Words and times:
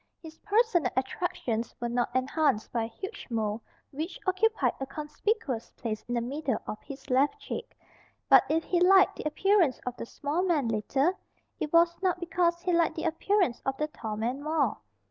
His 0.19 0.39
personal 0.39 0.89
attractions 0.97 1.75
were 1.79 1.87
not 1.87 2.09
enhanced 2.15 2.71
by 2.71 2.85
a 2.85 2.87
huge 2.87 3.27
mole 3.29 3.61
which 3.91 4.19
occupied 4.25 4.73
a 4.79 4.87
conspicuous 4.87 5.69
place 5.77 6.03
in 6.07 6.15
the 6.15 6.21
middle 6.21 6.59
of 6.65 6.81
his 6.81 7.07
left 7.11 7.37
cheek. 7.39 7.77
But 8.27 8.43
if 8.49 8.63
he 8.63 8.79
liked 8.79 9.17
the 9.17 9.27
appearance 9.27 9.77
of 9.85 9.95
the 9.97 10.07
small 10.07 10.41
man 10.41 10.69
little, 10.69 11.13
it 11.59 11.71
was 11.71 12.01
not 12.01 12.19
because 12.19 12.59
he 12.61 12.73
liked 12.73 12.95
the 12.95 13.03
appearance 13.05 13.61
of 13.63 13.77
the 13.77 13.89
tall 13.89 14.17
man 14.17 14.41
more. 14.41 14.79